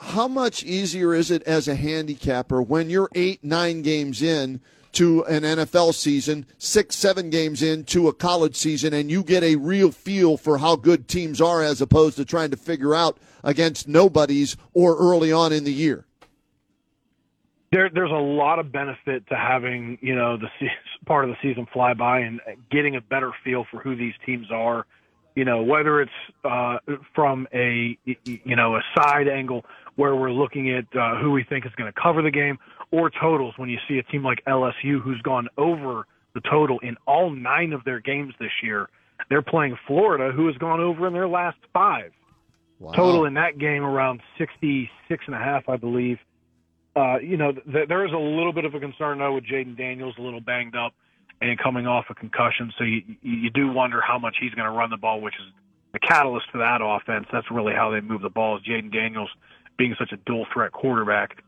how 0.00 0.28
much 0.28 0.62
easier 0.64 1.14
is 1.14 1.30
it 1.30 1.42
as 1.42 1.68
a 1.68 1.74
handicapper 1.74 2.62
when 2.62 2.88
you're 2.88 3.10
eight, 3.14 3.42
nine 3.44 3.82
games 3.82 4.22
in 4.22 4.60
to 4.92 5.22
an 5.24 5.42
NFL 5.42 5.94
season, 5.94 6.46
six, 6.58 6.96
seven 6.96 7.30
games 7.30 7.62
into 7.62 8.08
a 8.08 8.12
college 8.12 8.56
season, 8.56 8.92
and 8.92 9.10
you 9.10 9.22
get 9.22 9.42
a 9.42 9.56
real 9.56 9.92
feel 9.92 10.36
for 10.36 10.58
how 10.58 10.74
good 10.74 11.06
teams 11.06 11.40
are 11.40 11.62
as 11.62 11.80
opposed 11.80 12.16
to 12.16 12.24
trying 12.24 12.50
to 12.50 12.56
figure 12.56 12.94
out 12.94 13.18
against 13.44 13.86
nobodies 13.86 14.56
or 14.74 14.96
early 14.96 15.30
on 15.30 15.52
in 15.52 15.64
the 15.64 15.72
year? 15.72 16.06
There, 17.72 17.88
there's 17.92 18.10
a 18.10 18.14
lot 18.14 18.58
of 18.58 18.72
benefit 18.72 19.28
to 19.28 19.36
having, 19.36 19.98
you 20.00 20.14
know, 20.14 20.36
the 20.36 20.48
part 21.06 21.24
of 21.24 21.30
the 21.30 21.36
season 21.42 21.66
fly 21.72 21.94
by 21.94 22.20
and 22.20 22.40
getting 22.70 22.96
a 22.96 23.00
better 23.00 23.32
feel 23.44 23.64
for 23.70 23.80
who 23.80 23.96
these 23.96 24.14
teams 24.26 24.50
are. 24.50 24.86
You 25.36 25.44
know, 25.44 25.62
whether 25.62 26.02
it's 26.02 26.10
uh, 26.44 26.78
from 27.14 27.46
a, 27.54 27.96
you 28.04 28.56
know, 28.56 28.76
a 28.76 28.82
side 28.96 29.28
angle 29.28 29.64
where 29.94 30.16
we're 30.16 30.32
looking 30.32 30.70
at 30.70 30.84
uh, 30.98 31.18
who 31.18 31.30
we 31.30 31.44
think 31.44 31.64
is 31.64 31.72
going 31.76 31.90
to 31.90 32.00
cover 32.00 32.20
the 32.20 32.30
game, 32.32 32.58
or 32.90 33.10
totals 33.10 33.54
when 33.56 33.68
you 33.68 33.78
see 33.88 33.98
a 33.98 34.02
team 34.02 34.24
like 34.24 34.42
LSU 34.46 35.00
who's 35.00 35.20
gone 35.22 35.48
over 35.56 36.06
the 36.34 36.40
total 36.40 36.78
in 36.80 36.96
all 37.06 37.30
nine 37.30 37.72
of 37.72 37.84
their 37.84 38.00
games 38.00 38.34
this 38.40 38.50
year. 38.62 38.88
They're 39.28 39.42
playing 39.42 39.78
Florida, 39.86 40.32
who 40.34 40.46
has 40.46 40.56
gone 40.56 40.80
over 40.80 41.06
in 41.06 41.12
their 41.12 41.28
last 41.28 41.58
five. 41.72 42.12
Wow. 42.78 42.92
Total 42.92 43.24
in 43.26 43.34
that 43.34 43.58
game 43.58 43.84
around 43.84 44.22
66 44.38 45.24
and 45.26 45.34
a 45.34 45.38
half, 45.38 45.68
I 45.68 45.76
believe. 45.76 46.18
Uh, 46.96 47.18
you 47.18 47.36
know, 47.36 47.52
th- 47.52 47.88
there 47.88 48.04
is 48.04 48.12
a 48.12 48.18
little 48.18 48.52
bit 48.52 48.64
of 48.64 48.74
a 48.74 48.80
concern 48.80 49.18
though 49.18 49.34
with 49.34 49.44
Jayden 49.44 49.76
Daniels, 49.76 50.14
a 50.18 50.22
little 50.22 50.40
banged 50.40 50.74
up 50.74 50.92
and 51.40 51.58
coming 51.58 51.86
off 51.86 52.06
a 52.10 52.14
concussion. 52.14 52.72
So 52.76 52.84
you, 52.84 53.02
you 53.22 53.50
do 53.50 53.72
wonder 53.72 54.00
how 54.00 54.18
much 54.18 54.36
he's 54.40 54.52
going 54.52 54.66
to 54.66 54.76
run 54.76 54.90
the 54.90 54.96
ball, 54.96 55.20
which 55.20 55.34
is 55.34 55.52
the 55.92 55.98
catalyst 55.98 56.46
for 56.50 56.58
that 56.58 56.80
offense. 56.82 57.26
That's 57.32 57.50
really 57.50 57.74
how 57.74 57.90
they 57.90 58.00
move 58.00 58.22
the 58.22 58.30
ball 58.30 58.56
is 58.56 58.62
Jayden 58.62 58.92
Daniels 58.92 59.30
being 59.78 59.94
such 59.98 60.12
a 60.12 60.16
dual 60.16 60.46
threat 60.52 60.72
quarterback. 60.72 61.42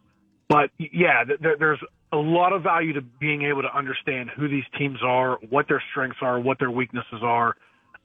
But 0.48 0.70
yeah, 0.78 1.24
there, 1.24 1.56
there's 1.58 1.80
a 2.12 2.16
lot 2.16 2.52
of 2.52 2.62
value 2.62 2.92
to 2.94 3.00
being 3.00 3.42
able 3.42 3.62
to 3.62 3.76
understand 3.76 4.30
who 4.30 4.48
these 4.48 4.64
teams 4.78 4.98
are, 5.02 5.38
what 5.48 5.66
their 5.68 5.82
strengths 5.90 6.18
are, 6.20 6.38
what 6.38 6.58
their 6.58 6.70
weaknesses 6.70 7.20
are, 7.22 7.56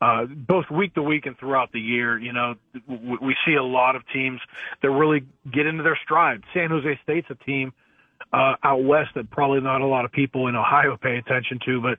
uh, 0.02 0.26
both 0.26 0.70
week 0.70 0.94
to 0.96 1.02
week 1.02 1.26
and 1.26 1.38
throughout 1.38 1.72
the 1.72 1.80
year. 1.80 2.18
You 2.18 2.34
know, 2.34 2.56
we, 2.88 3.18
we 3.22 3.36
see 3.46 3.56
a 3.56 3.64
lot 3.64 3.96
of 3.96 4.04
teams 4.14 4.40
that 4.82 4.90
really 4.90 5.26
get 5.52 5.66
into 5.66 5.84
their 5.84 6.00
stride. 6.04 6.44
San 6.54 6.70
Jose 6.70 7.00
State's 7.04 7.28
a 7.30 7.36
team 7.36 7.74
uh, 8.34 8.56
out 8.64 8.84
west 8.84 9.12
that 9.16 9.30
probably 9.30 9.62
not 9.62 9.82
a 9.82 9.86
lot 9.86 10.06
of 10.06 10.12
people 10.12 10.48
in 10.48 10.56
Ohio 10.56 10.98
pay 10.98 11.18
attention 11.18 11.60
to, 11.66 11.82
but 11.82 11.98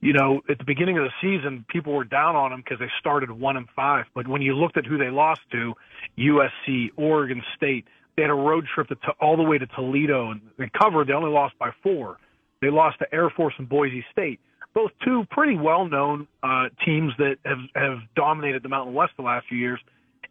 you 0.00 0.12
know, 0.12 0.40
at 0.48 0.58
the 0.58 0.64
beginning 0.64 0.98
of 0.98 1.04
the 1.04 1.12
season, 1.20 1.64
people 1.68 1.92
were 1.92 2.04
down 2.04 2.34
on 2.36 2.50
them 2.50 2.60
because 2.60 2.78
they 2.78 2.90
started 2.98 3.30
one 3.30 3.56
and 3.56 3.68
five. 3.74 4.06
But 4.14 4.26
when 4.26 4.42
you 4.42 4.54
looked 4.54 4.76
at 4.76 4.86
who 4.86 4.98
they 4.98 5.10
lost 5.10 5.40
to, 5.52 5.74
USC, 6.18 6.90
Oregon 6.96 7.42
State, 7.56 7.86
they 8.16 8.22
had 8.22 8.30
a 8.30 8.34
road 8.34 8.66
trip 8.74 8.88
to, 8.88 8.96
all 9.20 9.36
the 9.36 9.42
way 9.42 9.58
to 9.58 9.66
Toledo 9.66 10.30
and 10.30 10.40
they 10.58 10.70
covered. 10.70 11.08
They 11.08 11.12
only 11.12 11.30
lost 11.30 11.58
by 11.58 11.70
four. 11.82 12.18
They 12.62 12.70
lost 12.70 12.98
to 13.00 13.14
Air 13.14 13.30
Force 13.30 13.54
and 13.58 13.68
Boise 13.68 14.04
State, 14.10 14.40
both 14.76 14.90
two 15.02 15.24
pretty 15.30 15.56
well-known 15.56 16.28
uh, 16.42 16.66
teams 16.84 17.10
that 17.16 17.36
have 17.46 17.58
have 17.74 17.98
dominated 18.14 18.62
the 18.62 18.68
Mountain 18.68 18.94
West 18.94 19.14
the 19.16 19.22
last 19.22 19.46
few 19.48 19.56
years. 19.56 19.80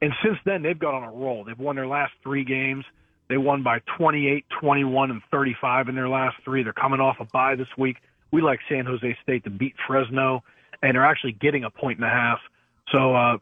And 0.01 0.13
since 0.23 0.37
then, 0.45 0.61
they've 0.61 0.77
got 0.77 0.93
on 0.93 1.03
a 1.03 1.11
roll. 1.11 1.43
They've 1.43 1.57
won 1.57 1.75
their 1.75 1.87
last 1.87 2.13
three 2.21 2.45
games. 2.45 2.85
They 3.27 3.37
won 3.37 3.63
by 3.63 3.79
28, 3.97 4.45
21, 4.61 5.09
and 5.09 5.21
35 5.31 5.89
in 5.89 5.95
their 5.95 6.07
last 6.07 6.35
three. 6.45 6.61
They're 6.61 6.73
coming 6.73 6.99
off 6.99 7.15
a 7.19 7.25
bye 7.25 7.55
this 7.55 7.67
week. 7.75 7.97
We 8.31 8.43
like 8.43 8.59
San 8.69 8.85
Jose 8.85 9.17
State 9.23 9.45
to 9.45 9.49
beat 9.49 9.73
Fresno, 9.87 10.43
and 10.83 10.93
they're 10.93 11.05
actually 11.05 11.31
getting 11.31 11.63
a 11.63 11.71
point 11.71 11.97
and 11.97 12.05
a 12.05 12.11
half. 12.11 12.37
So 12.91 13.15
uh, 13.15 13.37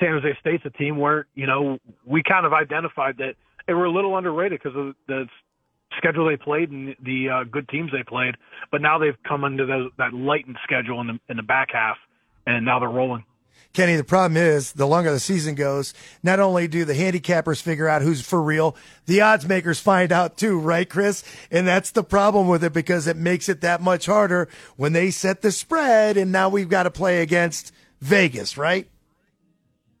San 0.00 0.20
Jose 0.20 0.36
State's 0.40 0.64
a 0.64 0.70
team 0.70 0.98
where 0.98 1.26
you 1.36 1.46
know 1.46 1.78
we 2.04 2.24
kind 2.24 2.44
of 2.44 2.52
identified 2.52 3.18
that 3.18 3.36
they 3.68 3.74
were 3.74 3.84
a 3.84 3.92
little 3.92 4.16
underrated 4.16 4.60
because 4.60 4.76
of 4.76 4.96
the 5.06 5.28
schedule 5.96 6.26
they 6.28 6.36
played 6.36 6.70
and 6.70 6.94
the 7.02 7.28
uh, 7.28 7.44
good 7.44 7.68
teams 7.68 7.90
they 7.92 8.02
played. 8.02 8.36
But 8.70 8.82
now 8.82 8.98
they've 8.98 9.16
come 9.26 9.44
into 9.44 9.66
the, 9.66 9.90
that 9.98 10.12
lightened 10.14 10.58
schedule 10.64 11.00
in 11.00 11.06
the 11.06 11.18
in 11.28 11.36
the 11.36 11.42
back 11.42 11.68
half, 11.72 11.96
and 12.46 12.64
now 12.64 12.78
they're 12.78 12.88
rolling. 12.88 13.24
Kenny, 13.72 13.96
the 13.96 14.04
problem 14.04 14.36
is 14.36 14.72
the 14.72 14.86
longer 14.86 15.10
the 15.10 15.18
season 15.18 15.56
goes, 15.56 15.94
not 16.22 16.38
only 16.38 16.68
do 16.68 16.84
the 16.84 16.94
handicappers 16.94 17.60
figure 17.60 17.88
out 17.88 18.02
who's 18.02 18.22
for 18.22 18.40
real, 18.40 18.76
the 19.06 19.20
odds 19.20 19.48
makers 19.48 19.80
find 19.80 20.12
out 20.12 20.38
too, 20.38 20.60
right, 20.60 20.88
Chris? 20.88 21.24
And 21.50 21.66
that's 21.66 21.90
the 21.90 22.04
problem 22.04 22.46
with 22.46 22.62
it 22.62 22.72
because 22.72 23.08
it 23.08 23.16
makes 23.16 23.48
it 23.48 23.62
that 23.62 23.80
much 23.80 24.06
harder 24.06 24.48
when 24.76 24.92
they 24.92 25.10
set 25.10 25.42
the 25.42 25.50
spread 25.50 26.16
and 26.16 26.30
now 26.30 26.48
we've 26.48 26.68
got 26.68 26.84
to 26.84 26.90
play 26.90 27.20
against 27.20 27.72
Vegas, 28.00 28.56
right? 28.56 28.88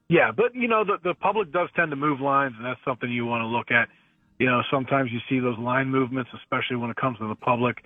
Yeah, 0.08 0.30
but 0.30 0.54
you 0.54 0.68
know 0.68 0.84
the 0.84 0.98
the 1.02 1.14
public 1.14 1.50
does 1.50 1.68
tend 1.74 1.90
to 1.90 1.96
move 1.96 2.20
lines, 2.20 2.54
and 2.56 2.66
that's 2.66 2.80
something 2.84 3.10
you 3.10 3.24
want 3.24 3.40
to 3.40 3.46
look 3.46 3.70
at. 3.70 3.88
You 4.38 4.46
know, 4.46 4.62
sometimes 4.70 5.10
you 5.12 5.20
see 5.28 5.38
those 5.38 5.58
line 5.58 5.88
movements, 5.88 6.30
especially 6.34 6.76
when 6.76 6.90
it 6.90 6.96
comes 6.96 7.18
to 7.18 7.28
the 7.28 7.34
public, 7.34 7.84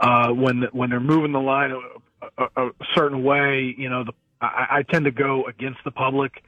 uh, 0.00 0.28
when 0.30 0.64
when 0.72 0.90
they're 0.90 1.00
moving 1.00 1.32
the 1.32 1.40
line 1.40 1.72
a, 2.22 2.42
a, 2.42 2.66
a 2.66 2.70
certain 2.94 3.22
way. 3.22 3.74
You 3.76 3.90
know, 3.90 4.04
the 4.04 4.12
I, 4.40 4.78
I 4.78 4.82
tend 4.82 5.04
to 5.04 5.10
go 5.10 5.44
against 5.44 5.80
the 5.84 5.90
public. 5.90 6.42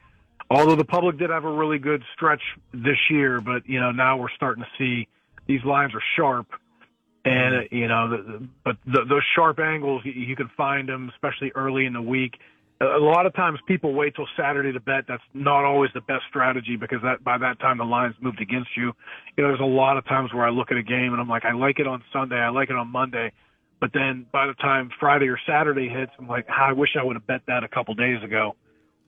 Although 0.49 0.75
the 0.75 0.85
public 0.85 1.17
did 1.17 1.29
have 1.29 1.45
a 1.45 1.51
really 1.51 1.79
good 1.79 2.03
stretch 2.15 2.41
this 2.73 2.97
year, 3.09 3.41
but 3.41 3.67
you 3.67 3.79
know 3.79 3.91
now 3.91 4.17
we're 4.17 4.31
starting 4.35 4.63
to 4.63 4.69
see 4.77 5.07
these 5.47 5.63
lines 5.63 5.93
are 5.93 6.03
sharp, 6.15 6.47
and 7.25 7.55
uh, 7.55 7.59
you 7.71 7.87
know, 7.87 8.09
the, 8.09 8.17
the, 8.17 8.47
but 8.63 8.77
the, 8.85 9.05
those 9.07 9.23
sharp 9.35 9.59
angles 9.59 10.01
you, 10.05 10.11
you 10.11 10.35
can 10.35 10.49
find 10.55 10.89
them, 10.89 11.09
especially 11.13 11.51
early 11.55 11.85
in 11.85 11.93
the 11.93 12.01
week. 12.01 12.39
A 12.83 12.99
lot 12.99 13.25
of 13.25 13.33
times 13.33 13.59
people 13.67 13.93
wait 13.93 14.15
till 14.15 14.27
Saturday 14.37 14.71
to 14.73 14.79
bet. 14.79 15.05
That's 15.07 15.23
not 15.33 15.63
always 15.63 15.89
the 15.93 16.01
best 16.01 16.23
strategy 16.29 16.75
because 16.75 16.99
that 17.03 17.23
by 17.23 17.37
that 17.37 17.59
time 17.59 17.77
the 17.77 17.85
line's 17.85 18.15
moved 18.19 18.41
against 18.41 18.69
you. 18.75 18.91
You 19.37 19.43
know, 19.43 19.49
there's 19.49 19.59
a 19.59 19.63
lot 19.63 19.97
of 19.97 20.05
times 20.05 20.33
where 20.33 20.45
I 20.45 20.49
look 20.49 20.71
at 20.71 20.77
a 20.77 20.83
game 20.83 21.13
and 21.13 21.21
I'm 21.21 21.29
like, 21.29 21.45
I 21.45 21.53
like 21.53 21.79
it 21.79 21.87
on 21.87 22.03
Sunday, 22.11 22.35
I 22.35 22.49
like 22.49 22.69
it 22.69 22.75
on 22.75 22.89
Monday, 22.89 23.31
but 23.79 23.91
then 23.93 24.25
by 24.31 24.47
the 24.47 24.53
time 24.53 24.89
Friday 24.99 25.27
or 25.27 25.39
Saturday 25.47 25.89
hits, 25.89 26.11
I'm 26.19 26.27
like, 26.27 26.47
I 26.49 26.73
wish 26.73 26.91
I 26.99 27.03
would 27.03 27.15
have 27.15 27.27
bet 27.27 27.41
that 27.47 27.63
a 27.63 27.67
couple 27.67 27.93
days 27.95 28.21
ago. 28.23 28.55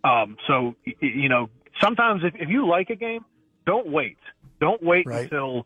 Um, 0.03 0.38
so, 0.48 0.75
you 1.00 1.29
know, 1.29 1.50
sometimes 1.82 2.22
if, 2.24 2.36
if 2.36 2.50
you 2.50 2.67
like 2.67 2.89
a 2.89 2.96
game, 2.96 3.25
don't 3.65 3.88
wait. 3.88 4.17
Don't 4.60 4.82
wait 4.84 5.08
right. 5.08 5.24
until 5.24 5.65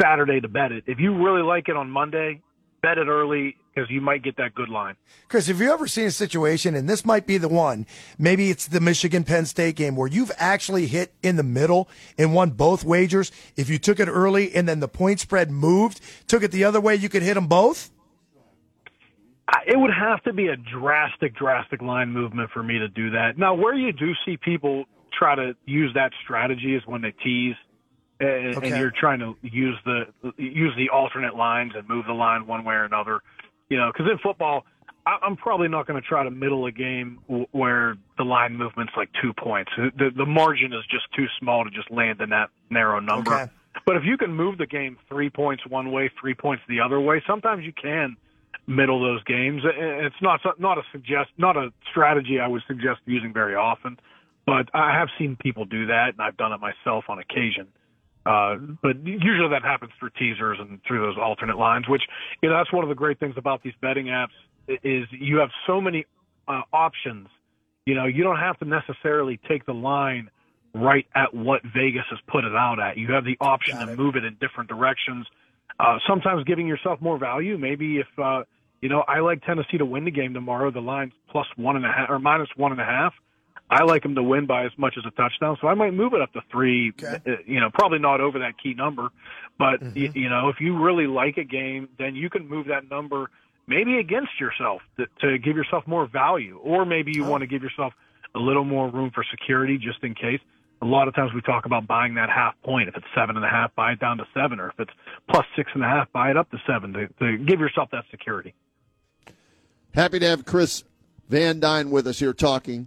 Saturday 0.00 0.40
to 0.40 0.48
bet 0.48 0.72
it. 0.72 0.84
If 0.86 0.98
you 0.98 1.14
really 1.22 1.42
like 1.42 1.68
it 1.68 1.76
on 1.76 1.90
Monday, 1.90 2.42
bet 2.82 2.98
it 2.98 3.06
early 3.06 3.56
because 3.78 3.90
you 3.90 4.00
might 4.00 4.22
get 4.22 4.36
that 4.36 4.54
good 4.54 4.68
line. 4.68 4.96
Chris, 5.28 5.46
have 5.46 5.60
you 5.60 5.72
ever 5.72 5.86
seen 5.86 6.06
a 6.06 6.10
situation, 6.10 6.74
and 6.74 6.88
this 6.88 7.04
might 7.04 7.26
be 7.26 7.38
the 7.38 7.48
one, 7.48 7.86
maybe 8.18 8.50
it's 8.50 8.66
the 8.66 8.80
Michigan 8.80 9.22
Penn 9.24 9.46
State 9.46 9.76
game 9.76 9.94
where 9.94 10.08
you've 10.08 10.32
actually 10.36 10.86
hit 10.86 11.12
in 11.22 11.36
the 11.36 11.42
middle 11.42 11.88
and 12.16 12.34
won 12.34 12.50
both 12.50 12.84
wagers? 12.84 13.30
If 13.56 13.70
you 13.70 13.78
took 13.78 14.00
it 14.00 14.08
early 14.08 14.54
and 14.54 14.68
then 14.68 14.80
the 14.80 14.88
point 14.88 15.20
spread 15.20 15.50
moved, 15.50 16.00
took 16.26 16.42
it 16.42 16.50
the 16.50 16.64
other 16.64 16.80
way, 16.80 16.96
you 16.96 17.08
could 17.08 17.22
hit 17.22 17.34
them 17.34 17.46
both? 17.46 17.90
It 19.66 19.78
would 19.78 19.94
have 19.94 20.22
to 20.24 20.32
be 20.32 20.48
a 20.48 20.56
drastic, 20.56 21.34
drastic 21.36 21.80
line 21.80 22.10
movement 22.10 22.50
for 22.50 22.62
me 22.62 22.78
to 22.78 22.88
do 22.88 23.10
that. 23.10 23.38
Now, 23.38 23.54
where 23.54 23.74
you 23.74 23.92
do 23.92 24.12
see 24.26 24.36
people 24.36 24.84
try 25.16 25.34
to 25.36 25.54
use 25.64 25.92
that 25.94 26.12
strategy 26.22 26.74
is 26.74 26.82
when 26.84 27.00
they 27.00 27.12
tease, 27.12 27.56
and, 28.20 28.56
okay. 28.56 28.70
and 28.70 28.78
you're 28.78 28.90
trying 28.90 29.20
to 29.20 29.36
use 29.42 29.76
the 29.84 30.32
use 30.36 30.74
the 30.76 30.90
alternate 30.90 31.36
lines 31.36 31.72
and 31.76 31.88
move 31.88 32.04
the 32.06 32.12
line 32.12 32.46
one 32.46 32.64
way 32.64 32.74
or 32.74 32.84
another. 32.84 33.22
You 33.68 33.76
know, 33.76 33.90
because 33.92 34.10
in 34.10 34.18
football, 34.18 34.64
I'm 35.06 35.36
probably 35.36 35.68
not 35.68 35.86
going 35.86 36.00
to 36.00 36.06
try 36.06 36.22
to 36.22 36.30
middle 36.30 36.66
a 36.66 36.72
game 36.72 37.18
where 37.52 37.96
the 38.16 38.24
line 38.24 38.56
movement's 38.56 38.92
like 38.96 39.08
two 39.22 39.32
points. 39.32 39.70
The 39.76 40.10
the 40.14 40.26
margin 40.26 40.72
is 40.72 40.84
just 40.90 41.06
too 41.16 41.26
small 41.38 41.64
to 41.64 41.70
just 41.70 41.90
land 41.90 42.20
in 42.20 42.30
that 42.30 42.50
narrow 42.70 43.00
number. 43.00 43.34
Okay. 43.34 43.52
But 43.86 43.96
if 43.96 44.02
you 44.04 44.16
can 44.16 44.34
move 44.34 44.58
the 44.58 44.66
game 44.66 44.98
three 45.08 45.30
points 45.30 45.66
one 45.66 45.92
way, 45.92 46.10
three 46.20 46.34
points 46.34 46.62
the 46.68 46.80
other 46.80 47.00
way, 47.00 47.22
sometimes 47.26 47.64
you 47.64 47.72
can 47.72 48.16
middle 48.66 49.00
those 49.00 49.24
games. 49.24 49.62
It's 49.64 50.20
not 50.20 50.40
not 50.58 50.78
a 50.78 50.82
suggest 50.92 51.30
not 51.38 51.56
a 51.56 51.72
strategy 51.90 52.38
I 52.38 52.48
would 52.48 52.62
suggest 52.66 53.00
using 53.06 53.32
very 53.32 53.54
often, 53.54 53.98
but 54.46 54.68
I 54.74 54.98
have 54.98 55.08
seen 55.18 55.36
people 55.36 55.64
do 55.64 55.86
that, 55.86 56.10
and 56.10 56.20
I've 56.20 56.36
done 56.36 56.52
it 56.52 56.60
myself 56.60 57.04
on 57.08 57.18
occasion. 57.18 57.68
Uh, 58.28 58.56
but 58.82 58.96
usually 59.06 59.48
that 59.48 59.62
happens 59.62 59.90
through 59.98 60.10
teasers 60.18 60.58
and 60.60 60.80
through 60.86 61.00
those 61.00 61.16
alternate 61.16 61.56
lines, 61.56 61.88
which 61.88 62.02
you 62.42 62.50
know 62.50 62.56
that's 62.56 62.70
one 62.72 62.82
of 62.82 62.90
the 62.90 62.94
great 62.94 63.18
things 63.18 63.34
about 63.38 63.62
these 63.62 63.72
betting 63.80 64.06
apps 64.06 64.36
is 64.68 65.06
you 65.10 65.38
have 65.38 65.48
so 65.66 65.80
many 65.80 66.04
uh, 66.46 66.60
options. 66.72 67.28
You 67.86 67.94
know, 67.94 68.04
you 68.04 68.22
don't 68.22 68.38
have 68.38 68.58
to 68.58 68.66
necessarily 68.66 69.40
take 69.48 69.64
the 69.64 69.72
line 69.72 70.30
right 70.74 71.06
at 71.14 71.32
what 71.32 71.62
Vegas 71.74 72.04
has 72.10 72.18
put 72.28 72.44
it 72.44 72.54
out 72.54 72.78
at. 72.78 72.98
You 72.98 73.12
have 73.14 73.24
the 73.24 73.38
option 73.40 73.78
to 73.78 73.96
move 73.96 74.14
it 74.14 74.24
in 74.24 74.36
different 74.38 74.68
directions. 74.68 75.26
Uh, 75.80 75.96
sometimes 76.06 76.44
giving 76.44 76.66
yourself 76.66 77.00
more 77.00 77.16
value. 77.16 77.56
Maybe 77.56 77.96
if 77.96 78.06
uh, 78.18 78.42
you 78.82 78.90
know, 78.90 79.04
I 79.08 79.20
like 79.20 79.42
Tennessee 79.44 79.78
to 79.78 79.86
win 79.86 80.04
the 80.04 80.10
game 80.10 80.34
tomorrow. 80.34 80.70
The 80.70 80.80
line's 80.80 81.12
plus 81.30 81.46
one 81.56 81.76
and 81.76 81.84
a 81.86 81.92
half 81.92 82.10
or 82.10 82.18
minus 82.18 82.48
one 82.56 82.72
and 82.72 82.80
a 82.80 82.84
half. 82.84 83.14
I 83.70 83.84
like 83.84 84.02
them 84.02 84.14
to 84.14 84.22
win 84.22 84.46
by 84.46 84.64
as 84.64 84.72
much 84.78 84.94
as 84.96 85.04
a 85.06 85.10
touchdown, 85.10 85.58
so 85.60 85.68
I 85.68 85.74
might 85.74 85.92
move 85.92 86.14
it 86.14 86.22
up 86.22 86.32
to 86.32 86.40
three. 86.50 86.90
Okay. 86.90 87.20
Uh, 87.26 87.36
you 87.46 87.60
know, 87.60 87.70
probably 87.70 87.98
not 87.98 88.20
over 88.20 88.38
that 88.38 88.54
key 88.62 88.74
number, 88.74 89.10
but 89.58 89.80
mm-hmm. 89.80 89.96
you, 89.96 90.12
you 90.14 90.28
know, 90.28 90.48
if 90.48 90.60
you 90.60 90.82
really 90.82 91.06
like 91.06 91.36
a 91.36 91.44
game, 91.44 91.88
then 91.98 92.14
you 92.14 92.30
can 92.30 92.48
move 92.48 92.68
that 92.68 92.88
number 92.90 93.30
maybe 93.66 93.98
against 93.98 94.40
yourself 94.40 94.80
to, 94.96 95.06
to 95.20 95.38
give 95.38 95.54
yourself 95.56 95.86
more 95.86 96.06
value, 96.06 96.58
or 96.62 96.86
maybe 96.86 97.12
you 97.12 97.24
oh. 97.24 97.30
want 97.30 97.42
to 97.42 97.46
give 97.46 97.62
yourself 97.62 97.92
a 98.34 98.38
little 98.38 98.64
more 98.64 98.88
room 98.88 99.10
for 99.14 99.24
security 99.30 99.78
just 99.78 100.02
in 100.02 100.14
case 100.14 100.40
a 100.80 100.86
lot 100.86 101.08
of 101.08 101.14
times 101.14 101.32
we 101.34 101.40
talk 101.42 101.66
about 101.66 101.86
buying 101.86 102.14
that 102.14 102.30
half 102.30 102.54
point. 102.62 102.88
If 102.88 102.96
it's 102.96 103.06
seven 103.14 103.36
and 103.36 103.44
a 103.44 103.48
half, 103.48 103.74
buy 103.74 103.92
it 103.92 104.00
down 104.00 104.18
to 104.18 104.24
seven, 104.32 104.60
or 104.60 104.68
if 104.68 104.80
it's 104.80 104.90
plus 105.28 105.44
six 105.56 105.70
and 105.74 105.82
a 105.82 105.86
half, 105.86 106.10
buy 106.12 106.30
it 106.30 106.36
up 106.36 106.50
to 106.52 106.58
seven 106.66 106.92
to, 106.92 107.08
to 107.20 107.38
give 107.38 107.60
yourself 107.60 107.90
that 107.92 108.04
security. 108.10 108.54
Happy 109.94 110.18
to 110.18 110.26
have 110.26 110.44
Chris 110.44 110.84
Van 111.28 111.60
Dine 111.60 111.90
with 111.90 112.06
us 112.06 112.20
here 112.20 112.32
talking 112.32 112.86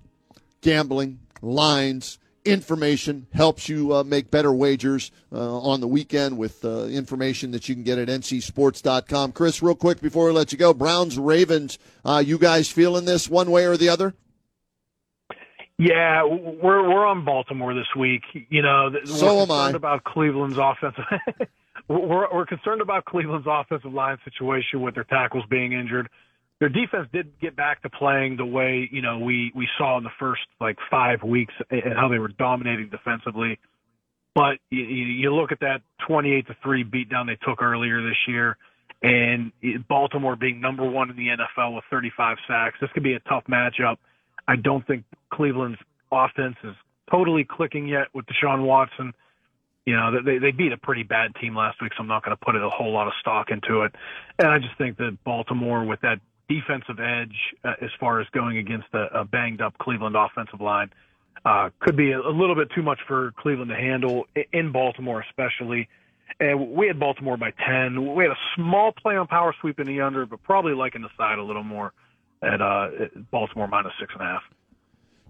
gambling, 0.62 1.20
lines, 1.42 2.20
information, 2.46 3.28
helps 3.34 3.70
you 3.70 3.94
uh, 3.94 4.04
make 4.04 4.32
better 4.32 4.54
wagers 4.54 5.12
uh, 5.32 5.60
on 5.60 5.82
the 5.82 5.88
weekend 5.88 6.38
with 6.38 6.64
uh, 6.66 6.86
information 6.86 7.52
that 7.52 7.70
you 7.70 7.76
can 7.76 7.84
get 7.84 7.98
at 7.98 8.08
ncsports.com. 8.08 9.32
Chris, 9.32 9.62
real 9.62 9.76
quick 9.76 10.02
before 10.02 10.26
we 10.26 10.32
let 10.32 10.52
you 10.52 10.58
go, 10.58 10.74
Browns, 10.74 11.18
Ravens, 11.18 11.78
uh, 12.06 12.24
you 12.26 12.38
guys 12.38 12.70
feeling 12.70 13.06
this 13.06 13.30
one 13.30 13.52
way 13.52 13.66
or 13.66 13.78
the 13.78 13.90
other? 13.90 14.14
Yeah, 15.78 16.26
we're 16.26 16.88
we're 16.88 17.08
on 17.08 17.26
Baltimore 17.26 17.74
this 17.74 17.88
week. 17.98 18.22
You 18.50 18.62
know, 18.62 18.92
so 19.04 19.36
we're 19.36 19.48
concerned 19.48 19.76
about 19.76 20.04
Cleveland's 20.04 20.58
offensive. 20.60 21.06
we're 21.88 22.32
we're 22.32 22.46
concerned 22.46 22.82
about 22.82 23.06
Cleveland's 23.06 23.48
offensive 23.50 23.92
line 23.92 24.20
situation 24.24 24.82
with 24.82 24.94
their 24.94 25.06
tackles 25.06 25.44
being 25.50 25.74
injured. 25.74 26.08
Their 26.62 26.70
defense 26.70 27.08
did 27.12 27.40
get 27.42 27.56
back 27.56 27.82
to 27.82 27.90
playing 27.90 28.38
the 28.38 28.46
way 28.46 28.88
you 28.92 29.02
know 29.02 29.18
we 29.18 29.52
we 29.56 29.68
saw 29.80 29.98
in 29.98 30.04
the 30.04 30.12
first 30.20 30.44
like 30.62 30.78
five 30.92 31.24
weeks 31.24 31.54
and 31.72 31.94
how 31.96 32.08
they 32.08 32.20
were 32.20 32.28
dominating 32.28 32.90
defensively. 32.90 33.60
But 34.36 34.60
you, 34.70 34.84
you 34.84 35.34
look 35.34 35.52
at 35.52 35.62
that 35.62 35.82
twenty-eight 36.08 36.46
to 36.48 36.56
three 36.62 36.84
beatdown 36.84 37.26
they 37.26 37.38
took 37.44 37.64
earlier 37.64 38.08
this 38.08 38.18
year, 38.28 38.58
and 39.02 39.52
Baltimore 39.90 40.36
being 40.36 40.62
number 40.62 40.88
one 40.88 41.10
in 41.10 41.16
the 41.18 41.30
NFL 41.30 41.74
with 41.74 41.84
35 41.90 42.38
sacks. 42.48 42.78
This 42.80 42.92
could 42.94 43.02
be 43.02 43.14
a 43.14 43.20
tough 43.22 43.46
matchup. 43.50 43.98
I 44.48 44.56
don't 44.56 44.86
think 44.86 45.04
Cleveland's 45.34 45.80
offense 46.12 46.58
is 46.64 46.76
totally 47.10 47.44
clicking 47.44 47.88
yet 47.88 48.08
with 48.14 48.28
Deshaun 48.28 48.64
Watson. 48.64 49.14
You 49.88 49.96
know, 49.96 50.22
they 50.24 50.38
they 50.38 50.52
beat 50.52 50.74
a 50.74 50.78
pretty 50.78 51.02
bad 51.02 51.34
team 51.42 51.56
last 51.56 51.82
week, 51.82 51.94
so 51.98 52.04
I'm 52.04 52.08
not 52.08 52.24
going 52.24 52.38
to 52.38 52.46
put 52.46 52.56
a 52.56 52.70
whole 52.70 52.94
lot 52.94 53.08
of 53.08 53.14
stock 53.20 53.50
into 53.50 53.82
it. 53.82 53.96
And 54.38 54.48
I 54.48 54.60
just 54.60 54.78
think 54.78 54.98
that 54.98 55.18
Baltimore, 55.24 55.84
with 55.84 56.02
that 56.02 56.20
defensive 56.52 57.00
edge 57.00 57.36
uh, 57.64 57.74
as 57.82 57.90
far 58.00 58.20
as 58.20 58.28
going 58.30 58.58
against 58.58 58.88
a, 58.94 59.22
a 59.22 59.26
banged 59.26 59.62
up 59.62 59.78
Cleveland 59.78 60.16
offensive 60.16 60.60
line, 60.60 60.92
uh, 61.46 61.70
could 61.80 61.96
be 61.96 62.12
a, 62.12 62.20
a 62.20 62.30
little 62.30 62.56
bit 62.56 62.70
too 62.76 62.84
much 62.84 63.00
for 63.08 63.32
Cleveland 63.38 63.70
to 63.70 63.76
handle 63.76 64.26
in 64.52 64.72
Baltimore, 64.72 65.24
especially. 65.30 65.88
And 66.40 66.72
we 66.72 66.88
had 66.88 67.00
Baltimore 67.00 67.38
by 67.38 67.52
10. 67.52 68.16
We 68.16 68.24
had 68.24 68.32
a 68.32 68.40
small 68.56 68.92
play 68.92 69.16
on 69.16 69.28
power 69.28 69.54
sweep 69.62 69.80
in 69.80 69.88
the 69.88 70.02
under, 70.02 70.26
but 70.26 70.42
probably 70.44 70.74
liking 70.74 71.02
the 71.02 71.10
side 71.18 71.40
a 71.40 71.44
little 71.44 71.64
more 71.64 71.94
at 72.42 72.62
uh, 72.62 72.90
Baltimore 73.32 73.68
minus 73.68 73.94
six 74.00 74.14
and 74.14 74.22
a 74.22 74.26
half. 74.26 74.44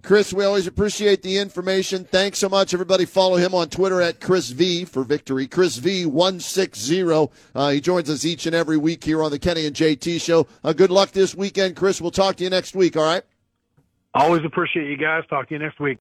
Chris, 0.03 0.33
we 0.33 0.43
always 0.43 0.65
appreciate 0.65 1.21
the 1.21 1.37
information. 1.37 2.03
Thanks 2.05 2.39
so 2.39 2.49
much, 2.49 2.73
everybody. 2.73 3.05
Follow 3.05 3.37
him 3.37 3.53
on 3.53 3.69
Twitter 3.69 4.01
at 4.01 4.19
Chris 4.19 4.49
V 4.49 4.85
for 4.85 5.03
victory. 5.03 5.47
Chris 5.47 5.77
V 5.77 6.05
one 6.05 6.39
six 6.39 6.79
zero. 6.79 7.29
Uh, 7.53 7.69
he 7.69 7.81
joins 7.81 8.09
us 8.09 8.25
each 8.25 8.45
and 8.45 8.55
every 8.55 8.77
week 8.77 9.03
here 9.03 9.21
on 9.21 9.29
the 9.31 9.39
Kenny 9.39 9.65
and 9.65 9.75
JT 9.75 10.19
show. 10.19 10.47
Uh, 10.63 10.73
good 10.73 10.89
luck 10.89 11.11
this 11.11 11.35
weekend, 11.35 11.75
Chris. 11.75 12.01
We'll 12.01 12.11
talk 12.11 12.37
to 12.37 12.43
you 12.43 12.49
next 12.49 12.75
week. 12.75 12.97
All 12.97 13.03
right. 13.03 13.23
Always 14.13 14.43
appreciate 14.43 14.89
you 14.89 14.97
guys. 14.97 15.23
Talk 15.29 15.47
to 15.49 15.55
you 15.55 15.59
next 15.59 15.79
week. 15.79 15.99